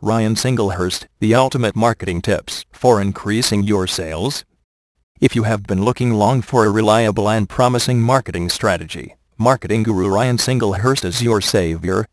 Ryan 0.00 0.36
Singlehurst, 0.36 1.08
the 1.18 1.34
ultimate 1.34 1.74
marketing 1.74 2.22
tips 2.22 2.64
for 2.70 3.00
increasing 3.00 3.64
your 3.64 3.88
sales. 3.88 4.44
If 5.20 5.34
you 5.34 5.42
have 5.42 5.64
been 5.64 5.84
looking 5.84 6.14
long 6.14 6.40
for 6.40 6.64
a 6.64 6.70
reliable 6.70 7.28
and 7.28 7.48
promising 7.48 8.00
marketing 8.00 8.48
strategy, 8.48 9.16
marketing 9.36 9.82
guru 9.82 10.06
Ryan 10.06 10.36
Singlehurst 10.36 11.04
is 11.04 11.20
your 11.20 11.40
savior. 11.40 12.06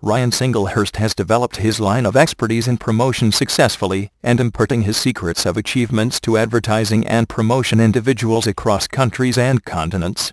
Ryan 0.00 0.30
Singlehurst 0.30 0.96
has 0.96 1.14
developed 1.14 1.56
his 1.56 1.78
line 1.78 2.06
of 2.06 2.16
expertise 2.16 2.66
in 2.66 2.78
promotion 2.78 3.30
successfully 3.30 4.10
and 4.22 4.40
imparting 4.40 4.84
his 4.84 4.96
secrets 4.96 5.44
of 5.44 5.58
achievements 5.58 6.18
to 6.20 6.38
advertising 6.38 7.06
and 7.06 7.28
promotion 7.28 7.78
individuals 7.78 8.46
across 8.46 8.86
countries 8.86 9.36
and 9.36 9.66
continents. 9.66 10.32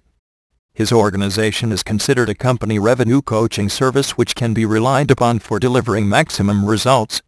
His 0.76 0.92
organization 0.92 1.72
is 1.72 1.84
considered 1.84 2.30
a 2.30 2.36
company 2.36 2.78
revenue 2.78 3.22
coaching 3.22 3.70
service 3.70 4.12
which 4.12 4.36
can 4.36 4.54
be 4.54 4.66
relied 4.66 5.10
upon 5.10 5.40
for 5.40 5.58
delivering 5.58 6.08
maximum 6.08 6.66
results. 6.66 7.22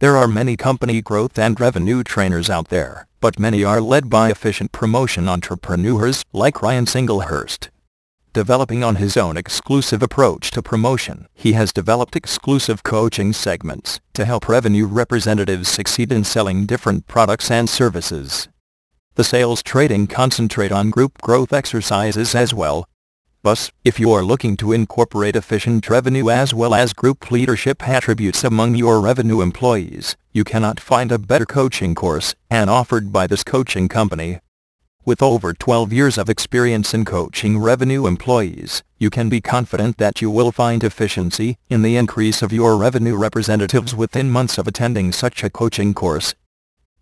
There 0.00 0.16
are 0.16 0.26
many 0.26 0.56
company 0.56 1.02
growth 1.02 1.38
and 1.38 1.60
revenue 1.60 2.02
trainers 2.02 2.48
out 2.48 2.68
there, 2.68 3.06
but 3.20 3.38
many 3.38 3.62
are 3.62 3.80
led 3.80 4.08
by 4.08 4.30
efficient 4.30 4.72
promotion 4.72 5.28
entrepreneurs 5.28 6.24
like 6.32 6.62
Ryan 6.62 6.86
Singlehurst 6.86 7.68
developing 8.32 8.84
on 8.84 8.96
his 8.96 9.16
own 9.16 9.36
exclusive 9.36 10.00
approach 10.00 10.52
to 10.52 10.62
promotion. 10.62 11.26
He 11.34 11.54
has 11.54 11.72
developed 11.72 12.14
exclusive 12.14 12.84
coaching 12.84 13.32
segments 13.32 13.98
to 14.14 14.24
help 14.24 14.48
revenue 14.48 14.86
representatives 14.86 15.68
succeed 15.68 16.12
in 16.12 16.22
selling 16.22 16.64
different 16.64 17.08
products 17.08 17.50
and 17.50 17.68
services. 17.68 18.48
The 19.18 19.24
sales 19.24 19.64
trading 19.64 20.06
concentrate 20.06 20.70
on 20.70 20.90
group 20.90 21.20
growth 21.20 21.52
exercises 21.52 22.36
as 22.36 22.54
well. 22.54 22.88
Thus, 23.42 23.72
if 23.84 23.98
you 23.98 24.12
are 24.12 24.22
looking 24.22 24.56
to 24.58 24.70
incorporate 24.70 25.34
efficient 25.34 25.90
revenue 25.90 26.30
as 26.30 26.54
well 26.54 26.72
as 26.72 26.92
group 26.92 27.32
leadership 27.32 27.88
attributes 27.88 28.44
among 28.44 28.76
your 28.76 29.00
revenue 29.00 29.40
employees, 29.40 30.16
you 30.32 30.44
cannot 30.44 30.78
find 30.78 31.10
a 31.10 31.18
better 31.18 31.46
coaching 31.46 31.96
course, 31.96 32.36
and 32.48 32.70
offered 32.70 33.12
by 33.12 33.26
this 33.26 33.42
coaching 33.42 33.88
company. 33.88 34.38
With 35.04 35.20
over 35.20 35.52
12 35.52 35.92
years 35.92 36.16
of 36.16 36.30
experience 36.30 36.94
in 36.94 37.04
coaching 37.04 37.58
revenue 37.58 38.06
employees, 38.06 38.84
you 38.98 39.10
can 39.10 39.28
be 39.28 39.40
confident 39.40 39.96
that 39.96 40.22
you 40.22 40.30
will 40.30 40.52
find 40.52 40.84
efficiency 40.84 41.58
in 41.68 41.82
the 41.82 41.96
increase 41.96 42.40
of 42.40 42.52
your 42.52 42.76
revenue 42.76 43.16
representatives 43.16 43.96
within 43.96 44.30
months 44.30 44.58
of 44.58 44.68
attending 44.68 45.10
such 45.10 45.42
a 45.42 45.50
coaching 45.50 45.92
course. 45.92 46.36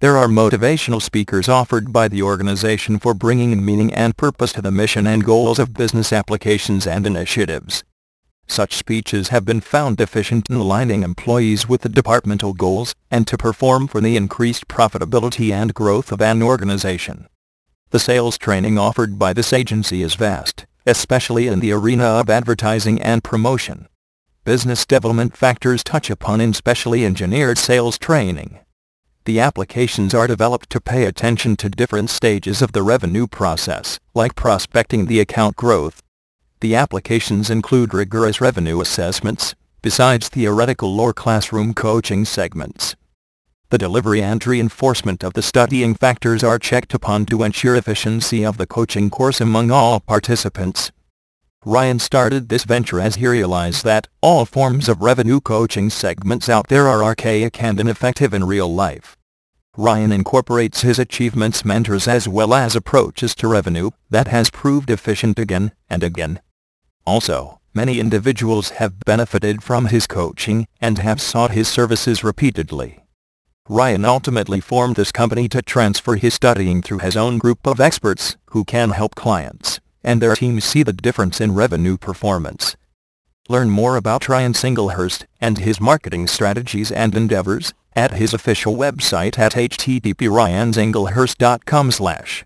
There 0.00 0.18
are 0.18 0.28
motivational 0.28 1.00
speakers 1.00 1.48
offered 1.48 1.90
by 1.90 2.08
the 2.08 2.20
organization 2.20 2.98
for 2.98 3.14
bringing 3.14 3.64
meaning 3.64 3.94
and 3.94 4.14
purpose 4.14 4.52
to 4.52 4.60
the 4.60 4.70
mission 4.70 5.06
and 5.06 5.24
goals 5.24 5.58
of 5.58 5.72
business 5.72 6.12
applications 6.12 6.86
and 6.86 7.06
initiatives. 7.06 7.82
Such 8.46 8.74
speeches 8.76 9.28
have 9.28 9.46
been 9.46 9.62
found 9.62 9.98
efficient 9.98 10.50
in 10.50 10.56
aligning 10.56 11.02
employees 11.02 11.66
with 11.66 11.80
the 11.80 11.88
departmental 11.88 12.52
goals 12.52 12.94
and 13.10 13.26
to 13.26 13.38
perform 13.38 13.88
for 13.88 14.02
the 14.02 14.18
increased 14.18 14.68
profitability 14.68 15.50
and 15.50 15.72
growth 15.72 16.12
of 16.12 16.20
an 16.20 16.42
organization. 16.42 17.26
The 17.88 17.98
sales 17.98 18.36
training 18.36 18.76
offered 18.76 19.18
by 19.18 19.32
this 19.32 19.50
agency 19.50 20.02
is 20.02 20.14
vast, 20.14 20.66
especially 20.84 21.46
in 21.46 21.60
the 21.60 21.72
arena 21.72 22.04
of 22.04 22.28
advertising 22.28 23.00
and 23.00 23.24
promotion. 23.24 23.88
Business 24.44 24.84
development 24.84 25.34
factors 25.34 25.82
touch 25.82 26.10
upon 26.10 26.42
in 26.42 26.52
specially 26.52 27.06
engineered 27.06 27.56
sales 27.56 27.98
training. 27.98 28.58
The 29.26 29.40
applications 29.40 30.14
are 30.14 30.28
developed 30.28 30.70
to 30.70 30.80
pay 30.80 31.04
attention 31.04 31.56
to 31.56 31.68
different 31.68 32.10
stages 32.10 32.62
of 32.62 32.70
the 32.70 32.84
revenue 32.84 33.26
process, 33.26 33.98
like 34.14 34.36
prospecting 34.36 35.06
the 35.06 35.18
account 35.18 35.56
growth. 35.56 36.00
The 36.60 36.76
applications 36.76 37.50
include 37.50 37.92
rigorous 37.92 38.40
revenue 38.40 38.80
assessments, 38.80 39.56
besides 39.82 40.28
theoretical 40.28 41.00
or 41.00 41.12
classroom 41.12 41.74
coaching 41.74 42.24
segments. 42.24 42.94
The 43.70 43.78
delivery 43.78 44.22
and 44.22 44.46
reinforcement 44.46 45.24
of 45.24 45.32
the 45.32 45.42
studying 45.42 45.96
factors 45.96 46.44
are 46.44 46.60
checked 46.60 46.94
upon 46.94 47.26
to 47.26 47.42
ensure 47.42 47.74
efficiency 47.74 48.44
of 48.46 48.58
the 48.58 48.66
coaching 48.66 49.10
course 49.10 49.40
among 49.40 49.72
all 49.72 49.98
participants. 49.98 50.92
Ryan 51.68 51.98
started 51.98 52.48
this 52.48 52.62
venture 52.62 53.00
as 53.00 53.16
he 53.16 53.26
realized 53.26 53.82
that 53.82 54.06
all 54.20 54.44
forms 54.44 54.88
of 54.88 55.02
revenue 55.02 55.40
coaching 55.40 55.90
segments 55.90 56.48
out 56.48 56.68
there 56.68 56.86
are 56.86 57.02
archaic 57.02 57.60
and 57.60 57.80
ineffective 57.80 58.32
in 58.32 58.44
real 58.44 58.72
life. 58.72 59.16
Ryan 59.76 60.12
incorporates 60.12 60.82
his 60.82 61.00
achievements 61.00 61.64
mentors 61.64 62.06
as 62.06 62.28
well 62.28 62.54
as 62.54 62.76
approaches 62.76 63.34
to 63.34 63.48
revenue 63.48 63.90
that 64.10 64.28
has 64.28 64.48
proved 64.48 64.90
efficient 64.90 65.40
again 65.40 65.72
and 65.90 66.04
again. 66.04 66.40
Also, 67.04 67.60
many 67.74 67.98
individuals 67.98 68.70
have 68.78 69.00
benefited 69.00 69.64
from 69.64 69.86
his 69.86 70.06
coaching 70.06 70.68
and 70.80 70.98
have 70.98 71.20
sought 71.20 71.50
his 71.50 71.66
services 71.66 72.22
repeatedly. 72.22 73.02
Ryan 73.68 74.04
ultimately 74.04 74.60
formed 74.60 74.94
this 74.94 75.10
company 75.10 75.48
to 75.48 75.62
transfer 75.62 76.14
his 76.14 76.32
studying 76.32 76.80
through 76.80 76.98
his 76.98 77.16
own 77.16 77.38
group 77.38 77.66
of 77.66 77.80
experts 77.80 78.36
who 78.50 78.64
can 78.64 78.90
help 78.90 79.16
clients 79.16 79.80
and 80.06 80.22
their 80.22 80.34
teams 80.34 80.64
see 80.64 80.82
the 80.82 80.94
difference 80.94 81.40
in 81.40 81.54
revenue 81.54 81.98
performance. 81.98 82.76
Learn 83.48 83.68
more 83.70 83.96
about 83.96 84.28
Ryan 84.28 84.54
Singlehurst 84.54 85.24
and 85.40 85.58
his 85.58 85.80
marketing 85.80 86.26
strategies 86.26 86.90
and 86.90 87.14
endeavors 87.14 87.74
at 87.94 88.12
his 88.12 88.32
official 88.32 88.76
website 88.76 89.38
at 89.38 89.52
http 89.52 90.14
ryansinglehurst.com 90.14 91.90
slash 91.90 92.44